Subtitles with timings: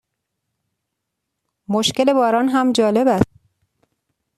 [1.69, 3.29] مشکل باران هم جالب است.